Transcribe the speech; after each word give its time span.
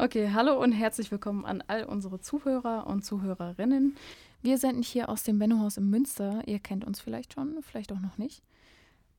Okay, 0.00 0.30
hallo 0.32 0.62
und 0.62 0.70
herzlich 0.70 1.10
willkommen 1.10 1.44
an 1.44 1.60
all 1.66 1.82
unsere 1.82 2.20
Zuhörer 2.20 2.86
und 2.86 3.04
Zuhörerinnen. 3.04 3.96
Wir 4.42 4.56
senden 4.56 4.84
hier 4.84 5.08
aus 5.08 5.24
dem 5.24 5.40
Bennohaus 5.40 5.76
in 5.76 5.90
Münster. 5.90 6.40
Ihr 6.46 6.60
kennt 6.60 6.84
uns 6.84 7.00
vielleicht 7.00 7.34
schon, 7.34 7.60
vielleicht 7.62 7.90
auch 7.90 7.98
noch 7.98 8.16
nicht. 8.16 8.44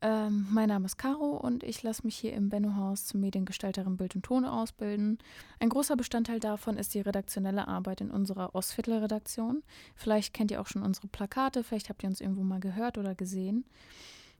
Ähm, 0.01 0.47
mein 0.51 0.69
Name 0.69 0.85
ist 0.85 0.95
Caro 0.95 1.35
und 1.35 1.65
ich 1.65 1.83
lasse 1.83 2.03
mich 2.05 2.15
hier 2.15 2.31
im 2.31 2.47
Bennohaus 2.47 3.05
zum 3.05 3.19
Mediengestalterin 3.19 3.97
Bild 3.97 4.15
und 4.15 4.23
Ton 4.23 4.45
ausbilden. 4.45 5.17
Ein 5.59 5.67
großer 5.67 5.97
Bestandteil 5.97 6.39
davon 6.39 6.77
ist 6.77 6.93
die 6.93 7.01
redaktionelle 7.01 7.67
Arbeit 7.67 7.99
in 7.99 8.09
unserer 8.09 8.55
Ostviertel-Redaktion. 8.55 9.63
Vielleicht 9.95 10.33
kennt 10.33 10.49
ihr 10.49 10.61
auch 10.61 10.67
schon 10.67 10.83
unsere 10.83 11.07
Plakate, 11.07 11.65
vielleicht 11.65 11.89
habt 11.89 12.03
ihr 12.03 12.09
uns 12.09 12.21
irgendwo 12.21 12.43
mal 12.43 12.61
gehört 12.61 12.97
oder 12.97 13.15
gesehen. 13.15 13.65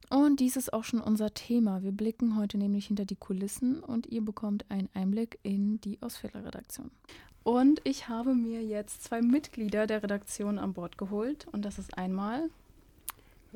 Und 0.09 0.39
dies 0.39 0.55
ist 0.55 0.73
auch 0.73 0.83
schon 0.83 1.01
unser 1.01 1.33
Thema. 1.33 1.83
Wir 1.83 1.91
blicken 1.91 2.35
heute 2.35 2.57
nämlich 2.57 2.87
hinter 2.87 3.05
die 3.05 3.15
Kulissen 3.15 3.83
und 3.83 4.07
ihr 4.07 4.21
bekommt 4.21 4.65
einen 4.69 4.89
Einblick 4.93 5.39
in 5.43 5.79
die 5.81 6.01
Ausfälle-Redaktion. 6.01 6.89
Und 7.43 7.81
ich 7.83 8.09
habe 8.09 8.33
mir 8.33 8.63
jetzt 8.63 9.03
zwei 9.03 9.21
Mitglieder 9.21 9.87
der 9.87 10.03
Redaktion 10.03 10.57
an 10.59 10.73
Bord 10.73 10.97
geholt. 10.97 11.47
Und 11.51 11.63
das 11.63 11.77
ist 11.77 11.97
einmal. 11.97 12.49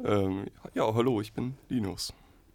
Ähm, 0.03 0.45
ja, 0.73 0.94
hallo, 0.94 1.22
ich 1.22 1.34
bin 1.34 1.55
Linus. 1.70 2.14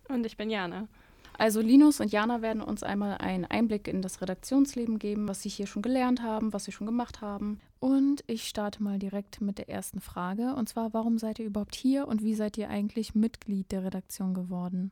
Und 0.09 0.25
ich 0.27 0.37
bin 0.37 0.51
Jana. 0.51 0.89
Also 1.39 1.61
Linus 1.61 2.01
und 2.01 2.11
Jana 2.11 2.43
werden 2.43 2.61
uns 2.61 2.83
einmal 2.83 3.17
einen 3.19 3.45
Einblick 3.45 3.87
in 3.87 4.03
das 4.03 4.21
Redaktionsleben 4.21 4.99
geben, 4.99 5.29
was 5.29 5.41
sie 5.41 5.49
hier 5.49 5.69
schon 5.69 5.83
gelernt 5.83 6.21
haben, 6.21 6.53
was 6.53 6.65
sie 6.65 6.73
schon 6.73 6.89
gemacht 6.89 7.21
haben. 7.21 7.61
Und 7.79 8.25
ich 8.27 8.49
starte 8.49 8.83
mal 8.83 8.99
direkt 8.99 9.41
mit 9.41 9.59
der 9.59 9.69
ersten 9.69 10.01
Frage. 10.01 10.57
Und 10.57 10.69
zwar, 10.69 10.93
warum 10.93 11.17
seid 11.17 11.39
ihr 11.39 11.47
überhaupt 11.47 11.77
hier 11.77 12.09
und 12.09 12.25
wie 12.25 12.35
seid 12.35 12.59
ihr 12.59 12.69
eigentlich 12.69 13.15
Mitglied 13.15 13.71
der 13.71 13.85
Redaktion 13.85 14.35
geworden? 14.35 14.91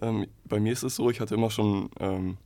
Ähm, 0.00 0.28
bei 0.44 0.60
mir 0.60 0.72
ist 0.72 0.84
es 0.84 0.94
so, 0.94 1.10
ich 1.10 1.20
hatte 1.20 1.34
immer 1.34 1.50
schon 1.50 1.90
ähm, 1.98 2.36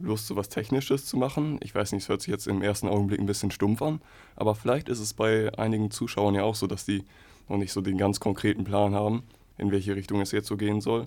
Lust, 0.00 0.26
so 0.26 0.34
was 0.34 0.48
Technisches 0.48 1.06
zu 1.06 1.16
machen. 1.16 1.60
Ich 1.62 1.72
weiß 1.72 1.92
nicht, 1.92 2.02
es 2.02 2.08
hört 2.08 2.22
sich 2.22 2.32
jetzt 2.32 2.48
im 2.48 2.62
ersten 2.62 2.88
Augenblick 2.88 3.20
ein 3.20 3.26
bisschen 3.26 3.52
stumpf 3.52 3.80
an, 3.80 4.00
aber 4.34 4.56
vielleicht 4.56 4.88
ist 4.88 4.98
es 4.98 5.14
bei 5.14 5.56
einigen 5.56 5.92
Zuschauern 5.92 6.34
ja 6.34 6.42
auch 6.42 6.56
so, 6.56 6.66
dass 6.66 6.84
die 6.84 7.04
noch 7.48 7.58
nicht 7.58 7.72
so 7.72 7.80
den 7.80 7.96
ganz 7.96 8.18
konkreten 8.18 8.64
Plan 8.64 8.92
haben, 8.92 9.22
in 9.56 9.70
welche 9.70 9.94
Richtung 9.94 10.20
es 10.20 10.32
jetzt 10.32 10.48
so 10.48 10.56
gehen 10.56 10.80
soll 10.80 11.06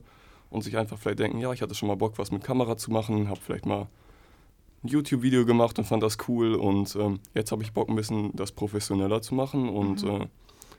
und 0.49 0.63
sich 0.63 0.77
einfach 0.77 0.97
vielleicht 0.97 1.19
denken, 1.19 1.39
ja, 1.39 1.51
ich 1.53 1.61
hatte 1.61 1.75
schon 1.75 1.87
mal 1.87 1.95
Bock, 1.95 2.17
was 2.17 2.31
mit 2.31 2.43
Kamera 2.43 2.77
zu 2.77 2.91
machen, 2.91 3.29
habe 3.29 3.39
vielleicht 3.39 3.65
mal 3.65 3.87
ein 4.83 4.87
YouTube-Video 4.87 5.45
gemacht 5.45 5.77
und 5.77 5.85
fand 5.85 6.03
das 6.03 6.17
cool 6.27 6.55
und 6.55 6.95
ähm, 6.95 7.19
jetzt 7.33 7.51
habe 7.51 7.63
ich 7.63 7.73
Bock, 7.73 7.89
ein 7.89 7.95
bisschen 7.95 8.35
das 8.35 8.51
professioneller 8.51 9.21
zu 9.21 9.35
machen 9.35 9.69
und 9.69 10.03
mhm. 10.03 10.21
äh, 10.21 10.27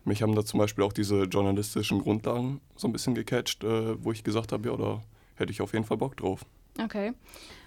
mich 0.04 0.22
haben 0.22 0.34
da 0.34 0.44
zum 0.44 0.58
Beispiel 0.58 0.84
auch 0.84 0.92
diese 0.92 1.24
journalistischen 1.24 2.00
Grundlagen 2.00 2.60
so 2.76 2.88
ein 2.88 2.92
bisschen 2.92 3.14
gecatcht, 3.14 3.62
äh, 3.64 4.02
wo 4.02 4.12
ich 4.12 4.24
gesagt 4.24 4.52
habe, 4.52 4.68
ja, 4.68 4.76
da 4.76 5.02
hätte 5.36 5.52
ich 5.52 5.60
auf 5.60 5.72
jeden 5.72 5.84
Fall 5.84 5.98
Bock 5.98 6.16
drauf. 6.16 6.44
Okay, 6.82 7.12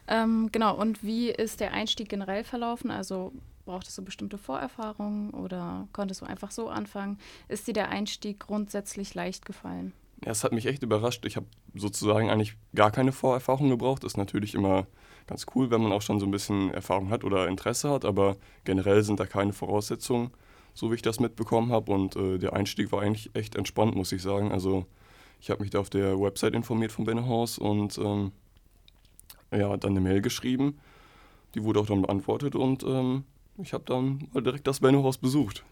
ähm, 0.08 0.50
genau. 0.52 0.76
Und 0.76 1.04
wie 1.04 1.30
ist 1.30 1.60
der 1.60 1.74
Einstieg 1.74 2.10
generell 2.10 2.44
verlaufen? 2.44 2.90
Also 2.90 3.32
brauchtest 3.66 3.98
du 3.98 4.04
bestimmte 4.04 4.38
Vorerfahrungen 4.38 5.30
oder 5.32 5.88
konntest 5.94 6.22
du 6.22 6.26
einfach 6.26 6.52
so 6.52 6.70
anfangen? 6.70 7.20
Ist 7.48 7.68
dir 7.68 7.74
der 7.74 7.90
Einstieg 7.90 8.40
grundsätzlich 8.40 9.14
leicht 9.14 9.46
gefallen? 9.46 9.94
Ja, 10.26 10.32
es 10.32 10.44
hat 10.44 10.54
mich 10.54 10.66
echt 10.66 10.84
überrascht. 10.84 11.26
Ich 11.26 11.36
habe 11.36 11.48
sozusagen 11.74 12.30
eigentlich 12.30 12.56
gar 12.74 12.92
keine 12.92 13.12
Vorerfahrung 13.12 13.70
gebraucht. 13.70 14.04
Ist 14.04 14.18
natürlich 14.18 14.56
immer 14.56 14.88
ganz 15.28 15.46
cool, 15.54 15.70
wenn 15.70 15.82
man 15.82 15.92
auch 15.92 16.02
schon 16.02 16.20
so 16.20 16.26
ein 16.26 16.32
bisschen 16.32 16.72
Erfahrung 16.74 17.10
hat 17.10 17.24
oder 17.24 17.48
Interesse 17.48 17.90
hat, 17.90 18.06
aber 18.06 18.38
generell 18.64 19.04
sind 19.04 19.20
da 19.20 19.26
keine 19.26 19.54
Voraussetzungen, 19.54 20.32
so 20.74 20.92
wie 20.92 20.96
ich 20.96 21.02
das 21.02 21.20
mitbekommen 21.20 21.72
habe. 21.72 21.92
Und 21.92 22.16
äh, 22.16 22.38
der 22.38 22.54
Einstieg 22.54 22.92
war 22.92 23.02
eigentlich 23.02 23.32
echt 23.36 23.56
entspannt, 23.56 23.96
muss 23.96 24.12
ich 24.12 24.22
sagen. 24.22 24.52
Also 24.52 24.86
ich 25.42 25.50
habe 25.50 25.62
mich 25.62 25.72
da 25.72 25.80
auf 25.80 25.90
der 25.90 26.20
Website 26.20 26.54
informiert 26.54 26.94
von 26.94 27.04
Bennehaus 27.04 27.58
und 27.58 27.98
ähm, 27.98 28.32
ja, 29.52 29.76
dann 29.76 29.92
eine 29.92 30.02
Mail 30.02 30.22
geschrieben. 30.22 30.80
Die 31.54 31.64
wurde 31.64 31.82
auch 31.82 31.86
dann 31.86 32.02
beantwortet 32.02 32.56
und 32.56 32.84
ähm, 32.84 33.26
ich 33.62 33.74
habe 33.74 33.84
dann 33.86 34.28
direkt 34.34 34.68
das 34.68 34.80
Bennehaus 34.80 35.18
besucht. 35.18 35.64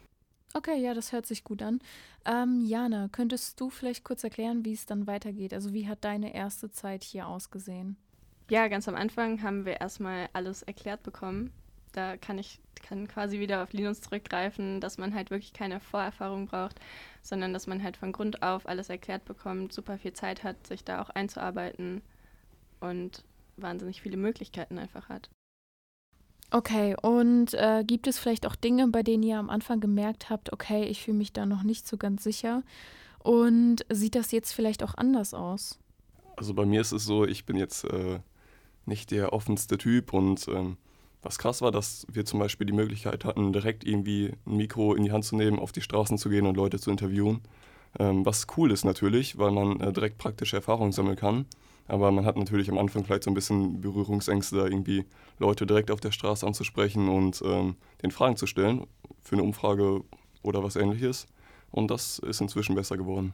Okay, 0.54 0.82
ja, 0.82 0.94
das 0.94 1.12
hört 1.12 1.26
sich 1.26 1.44
gut 1.44 1.62
an. 1.62 1.80
Ähm, 2.26 2.66
Jana, 2.66 3.08
könntest 3.12 3.60
du 3.60 3.70
vielleicht 3.70 4.04
kurz 4.04 4.24
erklären, 4.24 4.66
wie 4.66 4.74
es 4.74 4.86
dann 4.86 5.08
weitergeht? 5.08 5.54
Also 5.54 5.74
wie 5.74 5.88
hat 5.88 6.04
deine 6.04 6.34
erste 6.34 6.72
Zeit 6.72 7.04
hier 7.04 7.28
ausgesehen? 7.28 7.96
Ja, 8.50 8.68
ganz 8.68 8.88
am 8.88 8.96
Anfang 8.96 9.42
haben 9.44 9.66
wir 9.66 9.80
erstmal 9.80 10.30
alles 10.34 10.62
erklärt 10.64 11.04
bekommen. 11.04 11.52
Da 11.94 12.18
kann 12.18 12.38
ich 12.38 12.60
kann 12.82 13.08
quasi 13.08 13.40
wieder 13.40 13.64
auf 13.64 13.74
Linus 13.74 14.02
zurückgreifen, 14.02 14.82
dass 14.82 14.98
man 14.98 15.14
halt 15.14 15.30
wirklich 15.30 15.54
keine 15.54 15.80
Vorerfahrung 15.80 16.48
braucht, 16.48 16.80
sondern 17.22 17.54
dass 17.54 17.68
man 17.68 17.84
halt 17.84 17.98
von 17.98 18.12
Grund 18.12 18.44
auf 18.44 18.68
alles 18.68 18.90
erklärt 18.90 19.26
bekommt, 19.26 19.72
super 19.72 19.98
viel 19.98 20.14
Zeit 20.14 20.44
hat, 20.44 20.68
sich 20.68 20.84
da 20.84 21.02
auch 21.02 21.10
einzuarbeiten 21.10 22.02
und 22.80 23.24
wahnsinnig 23.58 24.02
viele 24.02 24.18
Möglichkeiten 24.18 24.78
einfach 24.78 25.10
hat. 25.10 25.30
Okay, 26.54 26.96
und 27.02 27.54
äh, 27.54 27.84
gibt 27.86 28.08
es 28.08 28.20
vielleicht 28.20 28.46
auch 28.46 28.58
Dinge, 28.58 28.90
bei 28.90 29.04
denen 29.04 29.24
ihr 29.24 29.40
am 29.40 29.50
Anfang 29.50 29.80
gemerkt 29.80 30.30
habt, 30.30 30.52
okay, 30.52 30.84
ich 30.84 31.02
fühle 31.02 31.18
mich 31.18 31.32
da 31.32 31.46
noch 31.46 31.64
nicht 31.64 31.88
so 31.88 31.96
ganz 31.96 32.24
sicher? 32.24 32.64
Und 33.20 33.86
sieht 33.90 34.16
das 34.16 34.32
jetzt 34.32 34.52
vielleicht 34.52 34.84
auch 34.84 34.96
anders 34.96 35.34
aus? 35.34 35.80
Also 36.36 36.54
bei 36.54 36.66
mir 36.66 36.82
ist 36.82 36.92
es 36.92 37.06
so, 37.06 37.26
ich 37.26 37.46
bin 37.46 37.56
jetzt 37.56 37.86
äh, 37.86 38.20
nicht 38.86 39.12
der 39.12 39.32
offenste 39.32 39.78
Typ 39.78 40.12
und 40.12 40.48
ähm, 40.50 40.78
was 41.22 41.38
krass 41.38 41.62
war, 41.62 41.72
dass 41.72 42.06
wir 42.12 42.26
zum 42.26 42.40
Beispiel 42.40 42.68
die 42.68 42.74
Möglichkeit 42.74 43.24
hatten, 43.26 43.54
direkt 43.54 43.86
irgendwie 43.86 44.34
ein 44.46 44.58
Mikro 44.58 44.94
in 44.96 45.04
die 45.04 45.12
Hand 45.12 45.24
zu 45.24 45.36
nehmen, 45.36 45.60
auf 45.60 45.72
die 45.72 45.82
Straßen 45.82 46.18
zu 46.18 46.30
gehen 46.30 46.48
und 46.48 46.58
Leute 46.58 46.80
zu 46.80 46.92
interviewen. 46.92 47.42
Ähm, 48.00 48.26
was 48.26 48.48
cool 48.58 48.72
ist 48.72 48.84
natürlich, 48.84 49.38
weil 49.38 49.52
man 49.52 49.80
äh, 49.80 49.94
direkt 49.94 50.18
praktische 50.18 50.58
Erfahrungen 50.58 50.92
sammeln 50.92 51.18
kann. 51.18 51.46
Aber 51.88 52.12
man 52.12 52.26
hat 52.26 52.38
natürlich 52.38 52.70
am 52.70 52.78
Anfang 52.78 53.04
vielleicht 53.04 53.24
so 53.24 53.32
ein 53.32 53.34
bisschen 53.34 53.82
Berührungsängste, 53.82 54.58
da 54.58 54.66
irgendwie 54.66 55.06
Leute 55.40 55.66
direkt 55.66 55.92
auf 55.92 56.00
der 56.00 56.12
Straße 56.12 56.46
anzusprechen 56.46 57.10
und 57.10 57.42
ähm, 57.46 57.76
den 58.02 58.12
Fragen 58.12 58.38
zu 58.38 58.48
stellen 58.48 58.88
für 59.22 59.36
eine 59.36 59.44
Umfrage 59.44 60.04
oder 60.44 60.64
was 60.64 60.76
ähnliches. 60.76 61.28
Und 61.72 61.92
das 61.92 62.20
ist 62.20 62.42
inzwischen 62.42 62.76
besser 62.76 62.98
geworden. 62.98 63.34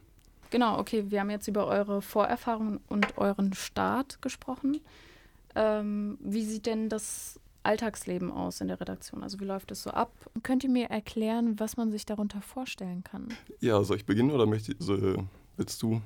Genau, 0.50 0.78
okay, 0.78 1.04
wir 1.08 1.20
haben 1.20 1.30
jetzt 1.30 1.48
über 1.48 1.66
eure 1.66 2.00
Vorerfahrungen 2.00 2.80
und 2.88 3.18
euren 3.18 3.52
Start 3.52 4.22
gesprochen. 4.22 4.80
Ähm, 5.54 6.18
wie 6.20 6.44
sieht 6.44 6.66
denn 6.66 6.88
das 6.88 7.38
Alltagsleben 7.62 8.30
aus 8.30 8.60
in 8.60 8.68
der 8.68 8.80
Redaktion? 8.80 9.22
Also 9.22 9.40
wie 9.40 9.44
läuft 9.44 9.70
es 9.72 9.82
so 9.82 9.90
ab? 9.90 10.10
Könnt 10.42 10.64
ihr 10.64 10.70
mir 10.70 10.86
erklären, 10.86 11.60
was 11.60 11.76
man 11.76 11.90
sich 11.90 12.06
darunter 12.06 12.40
vorstellen 12.40 13.04
kann? 13.04 13.28
Ja, 13.60 13.82
soll 13.82 13.98
ich 13.98 14.06
beginnen 14.06 14.30
oder 14.30 14.46
möchte, 14.46 14.74
so, 14.78 14.96
willst 15.56 15.82
du 15.82 16.00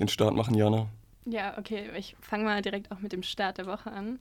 den 0.00 0.08
Start 0.08 0.34
machen, 0.34 0.54
Jana? 0.54 0.88
Ja, 1.26 1.58
okay, 1.58 1.90
ich 1.96 2.16
fange 2.20 2.44
mal 2.44 2.62
direkt 2.62 2.92
auch 2.92 3.00
mit 3.00 3.12
dem 3.12 3.24
Start 3.24 3.58
der 3.58 3.66
Woche 3.66 3.90
an. 3.90 4.20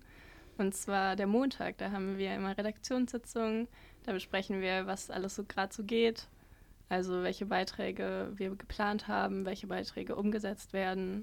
Und 0.58 0.74
zwar 0.74 1.16
der 1.16 1.28
Montag, 1.28 1.78
da 1.78 1.92
haben 1.92 2.18
wir 2.18 2.34
immer 2.34 2.58
Redaktionssitzungen, 2.58 3.68
da 4.04 4.14
besprechen 4.14 4.62
wir, 4.62 4.88
was 4.88 5.12
alles 5.12 5.36
so 5.36 5.44
gerade 5.44 5.74
so 5.74 5.84
geht. 5.84 6.28
Also 6.90 7.24
welche 7.24 7.46
Beiträge 7.46 8.32
wir 8.36 8.56
geplant 8.56 9.08
haben, 9.08 9.46
welche 9.46 9.68
Beiträge 9.68 10.16
umgesetzt 10.16 10.74
werden. 10.74 11.22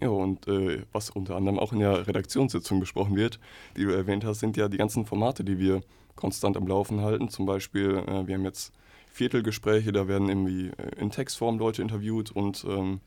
Ja, 0.00 0.08
und 0.08 0.46
äh, 0.46 0.82
was 0.92 1.10
unter 1.10 1.36
anderem 1.36 1.58
auch 1.58 1.72
in 1.72 1.80
der 1.80 2.06
Redaktionssitzung 2.06 2.80
besprochen 2.80 3.16
wird, 3.16 3.38
wie 3.74 3.84
du 3.84 3.90
erwähnt 3.90 4.24
hast, 4.24 4.40
sind 4.40 4.56
ja 4.56 4.68
die 4.68 4.76
ganzen 4.76 5.06
Formate, 5.06 5.42
die 5.42 5.58
wir 5.58 5.82
konstant 6.16 6.56
am 6.56 6.66
Laufen 6.66 7.00
halten. 7.00 7.28
Zum 7.28 7.46
Beispiel, 7.46 7.96
äh, 8.06 8.26
wir 8.26 8.34
haben 8.34 8.44
jetzt 8.44 8.72
Viertelgespräche, 9.10 9.92
da 9.92 10.06
werden 10.06 10.28
irgendwie 10.28 10.68
äh, 10.68 11.00
in 11.00 11.10
Textform 11.10 11.58
Leute 11.58 11.82
interviewt 11.82 12.30
und 12.30 12.64
ähm, 12.68 13.00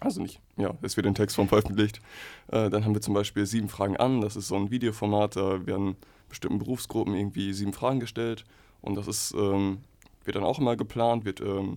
also 0.00 0.20
nicht, 0.20 0.40
ja, 0.56 0.74
es 0.82 0.96
wird 0.96 1.06
in 1.06 1.14
Textform 1.14 1.48
veröffentlicht. 1.48 2.00
Äh, 2.48 2.70
dann 2.70 2.84
haben 2.84 2.94
wir 2.94 3.00
zum 3.00 3.14
Beispiel 3.14 3.46
sieben 3.46 3.68
Fragen 3.68 3.96
an. 3.96 4.20
Das 4.20 4.36
ist 4.36 4.48
so 4.48 4.56
ein 4.56 4.70
Videoformat, 4.70 5.36
da 5.36 5.66
werden 5.66 5.96
bestimmten 6.28 6.58
Berufsgruppen 6.58 7.14
irgendwie 7.14 7.52
sieben 7.52 7.72
Fragen 7.72 8.00
gestellt. 8.00 8.44
Und 8.82 8.96
das 8.96 9.06
ist, 9.08 9.34
ähm, 9.34 9.78
wird 10.24 10.36
dann 10.36 10.44
auch 10.44 10.58
immer 10.58 10.76
geplant, 10.76 11.24
wird 11.24 11.40
ähm, 11.40 11.76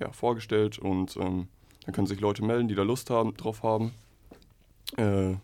ja, 0.00 0.10
vorgestellt 0.12 0.78
und 0.78 1.16
ähm, 1.16 1.48
dann 1.84 1.94
können 1.94 2.06
sich 2.06 2.20
Leute 2.20 2.44
melden, 2.44 2.68
die 2.68 2.74
da 2.74 2.82
Lust 2.82 3.10
haben, 3.10 3.34
drauf 3.34 3.62
haben. 3.62 3.92
Äh, 4.96 5.34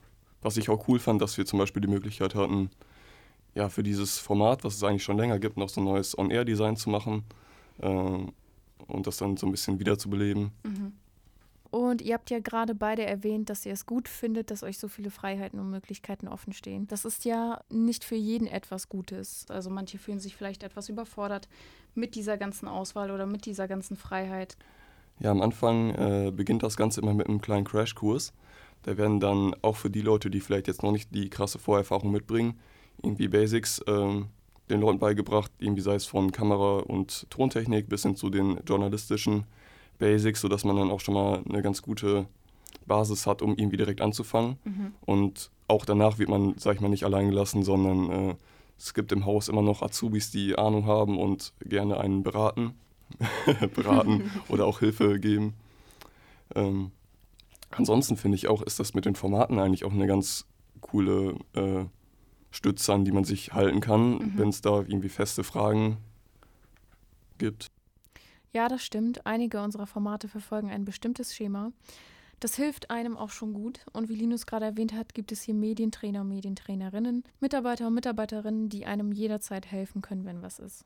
was 0.42 0.56
ich 0.56 0.68
auch 0.68 0.86
cool 0.88 0.98
fand, 0.98 1.20
dass 1.20 1.36
wir 1.36 1.46
zum 1.46 1.58
Beispiel 1.58 1.82
die 1.82 1.88
Möglichkeit 1.88 2.34
hatten, 2.34 2.70
ja, 3.54 3.68
für 3.68 3.82
dieses 3.82 4.18
Format, 4.18 4.64
was 4.64 4.76
es 4.76 4.84
eigentlich 4.84 5.02
schon 5.02 5.16
länger 5.16 5.38
gibt, 5.38 5.56
noch 5.56 5.68
so 5.68 5.80
ein 5.80 5.84
neues 5.84 6.16
On-Air-Design 6.16 6.76
zu 6.76 6.90
machen 6.90 7.24
äh, 7.80 7.88
und 7.88 9.06
das 9.06 9.16
dann 9.16 9.36
so 9.36 9.46
ein 9.46 9.50
bisschen 9.50 9.80
wiederzubeleben. 9.80 10.52
Mhm. 10.62 10.92
Und 11.70 12.00
ihr 12.00 12.14
habt 12.14 12.30
ja 12.30 12.38
gerade 12.38 12.74
beide 12.74 13.04
erwähnt, 13.04 13.50
dass 13.50 13.66
ihr 13.66 13.74
es 13.74 13.84
gut 13.84 14.08
findet, 14.08 14.50
dass 14.50 14.62
euch 14.62 14.78
so 14.78 14.88
viele 14.88 15.10
Freiheiten 15.10 15.60
und 15.60 15.70
Möglichkeiten 15.70 16.26
offen 16.26 16.54
stehen. 16.54 16.86
Das 16.88 17.04
ist 17.04 17.26
ja 17.26 17.60
nicht 17.68 18.04
für 18.04 18.14
jeden 18.14 18.46
etwas 18.46 18.88
Gutes. 18.88 19.44
Also 19.50 19.68
manche 19.68 19.98
fühlen 19.98 20.18
sich 20.18 20.34
vielleicht 20.34 20.62
etwas 20.62 20.88
überfordert 20.88 21.48
mit 21.94 22.14
dieser 22.14 22.38
ganzen 22.38 22.68
Auswahl 22.68 23.10
oder 23.10 23.26
mit 23.26 23.44
dieser 23.44 23.68
ganzen 23.68 23.96
Freiheit. 23.96 24.56
Ja, 25.20 25.30
am 25.30 25.42
Anfang 25.42 25.90
äh, 25.94 26.32
beginnt 26.34 26.62
das 26.62 26.76
Ganze 26.76 27.02
immer 27.02 27.12
mit 27.12 27.28
einem 27.28 27.40
kleinen 27.40 27.64
Crashkurs. 27.64 28.32
Da 28.82 28.96
werden 28.96 29.20
dann 29.20 29.54
auch 29.60 29.76
für 29.76 29.90
die 29.90 30.00
Leute, 30.00 30.30
die 30.30 30.40
vielleicht 30.40 30.68
jetzt 30.68 30.82
noch 30.82 30.92
nicht 30.92 31.14
die 31.14 31.28
krasse 31.28 31.58
Vorerfahrung 31.58 32.12
mitbringen, 32.12 32.58
irgendwie 33.02 33.28
Basics 33.28 33.80
äh, 33.80 34.22
den 34.70 34.80
Leuten 34.80 34.98
beigebracht, 34.98 35.50
irgendwie 35.58 35.82
sei 35.82 35.96
es 35.96 36.06
von 36.06 36.32
Kamera 36.32 36.78
und 36.78 37.28
Tontechnik 37.30 37.88
bis 37.88 38.02
hin 38.02 38.16
zu 38.16 38.30
den 38.30 38.60
journalistischen 38.66 39.44
Basics, 39.98 40.40
sodass 40.40 40.64
man 40.64 40.76
dann 40.76 40.90
auch 40.90 41.00
schon 41.00 41.14
mal 41.14 41.42
eine 41.48 41.62
ganz 41.62 41.82
gute 41.82 42.26
Basis 42.86 43.26
hat, 43.26 43.42
um 43.42 43.56
irgendwie 43.56 43.76
direkt 43.76 44.00
anzufangen. 44.00 44.58
Mhm. 44.64 44.92
Und 45.04 45.50
auch 45.68 45.84
danach 45.84 46.18
wird 46.18 46.28
man, 46.28 46.54
sag 46.58 46.76
ich 46.76 46.80
mal, 46.80 46.88
nicht 46.88 47.04
allein 47.04 47.28
gelassen, 47.28 47.62
sondern 47.62 48.10
äh, 48.10 48.34
es 48.78 48.94
gibt 48.94 49.12
im 49.12 49.26
Haus 49.26 49.48
immer 49.48 49.62
noch 49.62 49.82
Azubis, 49.82 50.30
die 50.30 50.56
Ahnung 50.56 50.86
haben 50.86 51.18
und 51.18 51.52
gerne 51.60 51.98
einen 51.98 52.22
beraten, 52.22 52.74
beraten 53.74 54.30
oder 54.48 54.66
auch 54.66 54.78
Hilfe 54.80 55.18
geben. 55.18 55.54
Ähm, 56.54 56.92
ansonsten 57.70 58.16
finde 58.16 58.36
ich 58.36 58.48
auch, 58.48 58.62
ist 58.62 58.80
das 58.80 58.94
mit 58.94 59.04
den 59.04 59.14
Formaten 59.14 59.58
eigentlich 59.58 59.84
auch 59.84 59.92
eine 59.92 60.06
ganz 60.06 60.46
coole 60.80 61.34
äh, 61.54 61.84
Stütze, 62.50 62.94
an 62.94 63.04
die 63.04 63.12
man 63.12 63.24
sich 63.24 63.52
halten 63.52 63.80
kann, 63.80 64.12
mhm. 64.12 64.32
wenn 64.36 64.48
es 64.48 64.62
da 64.62 64.78
irgendwie 64.78 65.10
feste 65.10 65.44
Fragen 65.44 65.98
gibt. 67.36 67.68
Ja, 68.52 68.68
das 68.68 68.82
stimmt. 68.82 69.26
Einige 69.26 69.62
unserer 69.62 69.86
Formate 69.86 70.28
verfolgen 70.28 70.70
ein 70.70 70.84
bestimmtes 70.84 71.34
Schema. 71.34 71.72
Das 72.40 72.54
hilft 72.54 72.90
einem 72.90 73.16
auch 73.16 73.30
schon 73.30 73.52
gut. 73.52 73.80
Und 73.92 74.08
wie 74.08 74.14
Linus 74.14 74.46
gerade 74.46 74.66
erwähnt 74.66 74.92
hat, 74.92 75.14
gibt 75.14 75.32
es 75.32 75.42
hier 75.42 75.54
Medientrainer 75.54 76.20
und 76.20 76.28
Medientrainerinnen, 76.28 77.24
Mitarbeiter 77.40 77.88
und 77.88 77.94
Mitarbeiterinnen, 77.94 78.68
die 78.68 78.86
einem 78.86 79.12
jederzeit 79.12 79.66
helfen 79.66 80.02
können, 80.02 80.24
wenn 80.24 80.42
was 80.42 80.58
ist. 80.58 80.84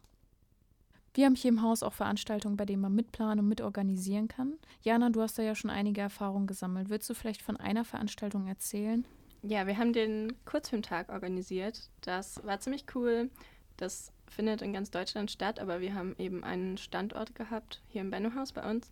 Wir 1.14 1.26
haben 1.26 1.35
hier 1.35 1.50
im 1.50 1.61
Haus 1.61 1.82
auch 1.82 1.93
Veranstaltungen, 1.93 2.56
bei 2.56 2.64
denen 2.64 2.81
man 2.81 2.94
mitplanen 2.94 3.41
und 3.41 3.49
mitorganisieren 3.49 4.29
kann. 4.29 4.55
Jana, 4.81 5.11
du 5.11 5.20
hast 5.20 5.38
da 5.38 5.43
ja 5.43 5.55
schon 5.55 5.69
einige 5.69 6.00
Erfahrungen 6.00 6.47
gesammelt. 6.47 6.88
Willst 6.88 7.11
du 7.11 7.15
vielleicht 7.15 7.43
von 7.43 7.58
einer 7.58 7.85
Veranstaltung 7.85 8.47
erzählen? 8.47 9.06
Ja, 9.43 9.67
wir 9.67 9.76
haben 9.76 9.93
den 9.93 10.32
Kurzfilmtag 10.47 11.11
organisiert. 11.11 11.91
Das 12.00 12.43
war 12.47 12.61
ziemlich 12.61 12.87
cool. 12.94 13.29
Das 13.76 14.11
findet 14.32 14.62
in 14.62 14.73
ganz 14.73 14.90
Deutschland 14.90 15.31
statt, 15.31 15.61
aber 15.61 15.81
wir 15.81 15.94
haben 15.94 16.14
eben 16.19 16.43
einen 16.43 16.79
Standort 16.79 17.34
gehabt, 17.34 17.82
hier 17.88 18.00
im 18.00 18.11
Bennohaus 18.11 18.52
bei 18.52 18.69
uns 18.69 18.90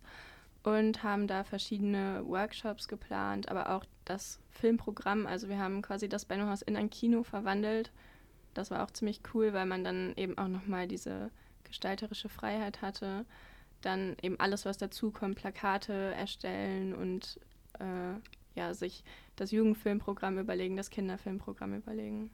und 0.63 1.03
haben 1.03 1.27
da 1.27 1.43
verschiedene 1.43 2.23
Workshops 2.25 2.87
geplant, 2.87 3.49
aber 3.49 3.75
auch 3.75 3.83
das 4.05 4.39
Filmprogramm. 4.51 5.25
Also 5.25 5.49
wir 5.49 5.57
haben 5.57 5.81
quasi 5.81 6.07
das 6.07 6.25
Bennohaus 6.25 6.61
in 6.61 6.75
ein 6.75 6.89
Kino 6.89 7.23
verwandelt. 7.23 7.91
Das 8.53 8.69
war 8.69 8.83
auch 8.83 8.91
ziemlich 8.91 9.21
cool, 9.33 9.53
weil 9.53 9.65
man 9.65 9.83
dann 9.83 10.13
eben 10.17 10.37
auch 10.37 10.47
nochmal 10.47 10.87
diese 10.87 11.31
gestalterische 11.63 12.29
Freiheit 12.29 12.81
hatte. 12.81 13.25
Dann 13.81 14.15
eben 14.21 14.39
alles, 14.39 14.65
was 14.65 14.77
dazukommt, 14.77 15.37
Plakate 15.37 15.93
erstellen 15.93 16.93
und 16.93 17.39
äh, 17.79 18.19
ja, 18.55 18.73
sich 18.73 19.03
das 19.35 19.51
Jugendfilmprogramm 19.51 20.37
überlegen, 20.37 20.77
das 20.77 20.89
Kinderfilmprogramm 20.89 21.73
überlegen. 21.75 22.29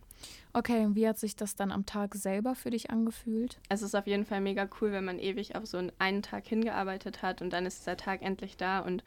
Okay, 0.54 0.86
und 0.86 0.96
wie 0.96 1.08
hat 1.08 1.20
sich 1.20 1.36
das 1.36 1.56
dann 1.56 1.72
am 1.72 1.86
Tag 1.86 2.16
selber 2.16 2.56
für 2.56 2.72
dich 2.72 2.90
angefühlt? 2.90 3.60
Es 3.70 3.82
ist 3.82 3.96
auf 3.96 4.08
jeden 4.08 4.26
Fall 4.26 4.42
mega 4.42 4.68
cool, 4.82 4.92
wenn 4.92 5.06
man 5.06 5.20
ewig 5.20 5.56
auf 5.56 5.66
so 5.66 5.82
einen 6.00 6.22
Tag 6.22 6.48
hingearbeitet 6.48 7.22
hat 7.22 7.42
und 7.42 7.52
dann 7.52 7.66
ist 7.66 7.82
dieser 7.82 7.98
Tag 7.98 8.22
endlich 8.22 8.58
da 8.58 8.80
und 8.80 9.04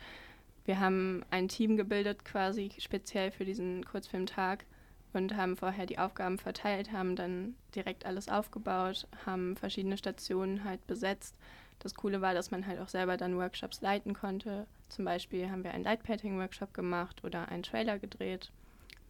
wir 0.65 0.79
haben 0.79 1.25
ein 1.31 1.49
Team 1.49 1.77
gebildet 1.77 2.25
quasi 2.25 2.71
speziell 2.79 3.31
für 3.31 3.45
diesen 3.45 3.85
Kurzfilmtag 3.85 4.65
und 5.13 5.37
haben 5.37 5.57
vorher 5.57 5.87
die 5.87 5.99
Aufgaben 5.99 6.39
verteilt, 6.39 6.93
haben 6.93 7.17
dann 7.17 7.55
direkt 7.75 8.07
alles 8.07 8.29
aufgebaut, 8.29 9.09
haben 9.27 9.57
verschiedene 9.57 9.97
Stationen 9.97 10.65
halt 10.65 10.87
besetzt. 10.87 11.35
Das 11.81 11.95
Coole 11.95 12.21
war, 12.21 12.35
dass 12.35 12.51
man 12.51 12.67
halt 12.67 12.79
auch 12.79 12.89
selber 12.89 13.17
dann 13.17 13.37
Workshops 13.37 13.81
leiten 13.81 14.15
konnte. 14.15 14.67
Zum 14.89 15.05
Beispiel 15.05 15.51
haben 15.51 15.65
wir 15.65 15.73
einen 15.73 15.85
Lightpainting-Workshop 15.85 16.75
gemacht 16.75 17.25
oder 17.25 17.49
einen 17.49 17.63
Trailer 17.63 17.99
gedreht, 17.99 18.53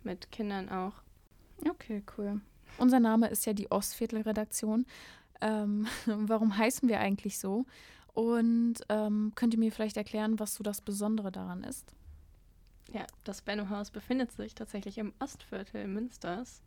mit 0.05 0.31
Kindern 0.31 0.69
auch. 0.69 0.95
Okay, 1.69 2.03
cool. 2.17 2.41
Unser 2.79 3.01
Name 3.01 3.29
ist 3.29 3.45
ja 3.45 3.53
die 3.53 3.71
Ostviertel-Redaktion. 3.71 4.87
Ähm, 5.41 5.87
warum 6.07 6.57
heißen 6.57 6.89
wir 6.89 7.01
eigentlich 7.01 7.39
so? 7.39 7.67
Und 8.15 8.77
ähm, 8.89 9.33
könnt 9.35 9.55
ihr 9.55 9.61
mir 9.61 9.73
vielleicht 9.73 9.97
erklären, 9.97 10.39
was 10.39 10.55
so 10.55 10.63
das 10.63 10.81
Besondere 10.81 11.33
daran 11.33 11.65
ist? 11.65 11.93
Ja, 12.93 13.07
das 13.25 13.43
Benno-Haus 13.43 13.91
befindet 13.91 14.33
sich 14.33 14.55
tatsächlich 14.55 14.99
im 14.99 15.13
Ostviertel 15.21 15.87
Münsters. 15.87 16.63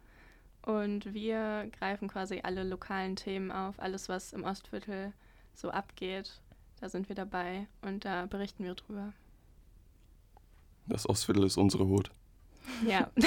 Und 0.66 1.14
wir 1.14 1.70
greifen 1.78 2.08
quasi 2.08 2.40
alle 2.44 2.64
lokalen 2.64 3.18
Themen 3.18 3.52
auf, 3.52 3.80
alles, 3.80 4.08
was 4.08 4.32
im 4.32 4.46
Ostviertel 4.46 5.12
so 5.54 5.70
abgeht. 5.70 6.42
Da 6.80 6.90
sind 6.90 7.08
wir 7.08 7.16
dabei 7.16 7.68
und 7.82 8.06
da 8.06 8.26
berichten 8.26 8.64
wir 8.64 8.76
drüber. 8.76 9.14
Das 10.88 11.08
Ostviertel 11.08 11.46
ist 11.46 11.58
unsere 11.58 11.88
Hut. 11.88 12.12
Ja. 12.86 13.10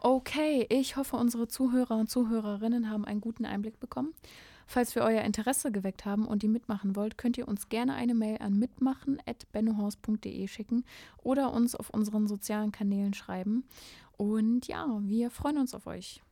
okay, 0.00 0.66
ich 0.70 0.96
hoffe, 0.96 1.16
unsere 1.16 1.48
Zuhörer 1.48 1.96
und 1.96 2.10
Zuhörerinnen 2.10 2.90
haben 2.90 3.04
einen 3.04 3.20
guten 3.20 3.44
Einblick 3.44 3.80
bekommen. 3.80 4.14
Falls 4.66 4.94
wir 4.96 5.02
euer 5.02 5.22
Interesse 5.22 5.70
geweckt 5.70 6.04
haben 6.04 6.26
und 6.26 6.42
ihr 6.42 6.48
mitmachen 6.48 6.96
wollt, 6.96 7.18
könnt 7.18 7.38
ihr 7.38 7.46
uns 7.46 7.68
gerne 7.68 7.94
eine 7.94 8.14
Mail 8.14 8.38
an 8.38 8.58
mitmachen.bennohaus.de 8.58 10.48
schicken 10.48 10.84
oder 11.18 11.52
uns 11.52 11.76
auf 11.76 11.90
unseren 11.90 12.26
sozialen 12.26 12.72
Kanälen 12.72 13.14
schreiben. 13.14 13.64
Und 14.16 14.66
ja, 14.66 14.98
wir 15.02 15.30
freuen 15.30 15.58
uns 15.58 15.74
auf 15.74 15.86
euch. 15.86 16.22